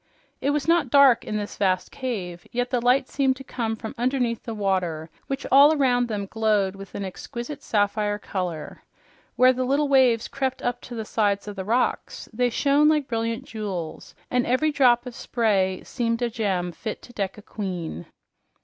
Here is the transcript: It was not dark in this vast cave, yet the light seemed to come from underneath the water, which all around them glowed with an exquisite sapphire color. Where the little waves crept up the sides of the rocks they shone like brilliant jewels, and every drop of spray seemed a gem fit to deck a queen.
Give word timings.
It 0.41 0.49
was 0.49 0.67
not 0.67 0.89
dark 0.89 1.23
in 1.23 1.37
this 1.37 1.57
vast 1.57 1.91
cave, 1.91 2.47
yet 2.51 2.71
the 2.71 2.81
light 2.81 3.07
seemed 3.07 3.35
to 3.35 3.43
come 3.43 3.75
from 3.75 3.93
underneath 3.99 4.41
the 4.41 4.55
water, 4.55 5.11
which 5.27 5.45
all 5.51 5.75
around 5.77 6.07
them 6.07 6.25
glowed 6.25 6.75
with 6.75 6.95
an 6.95 7.05
exquisite 7.05 7.61
sapphire 7.61 8.17
color. 8.17 8.81
Where 9.35 9.53
the 9.53 9.63
little 9.63 9.87
waves 9.87 10.27
crept 10.27 10.63
up 10.63 10.81
the 10.81 11.05
sides 11.05 11.47
of 11.47 11.55
the 11.55 11.65
rocks 11.65 12.27
they 12.33 12.49
shone 12.49 12.89
like 12.89 13.07
brilliant 13.07 13.43
jewels, 13.45 14.15
and 14.31 14.47
every 14.47 14.71
drop 14.71 15.05
of 15.05 15.13
spray 15.13 15.83
seemed 15.85 16.23
a 16.23 16.31
gem 16.31 16.71
fit 16.71 17.03
to 17.03 17.13
deck 17.13 17.37
a 17.37 17.43
queen. 17.43 18.07